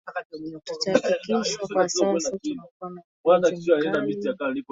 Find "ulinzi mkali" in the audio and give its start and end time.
3.47-4.59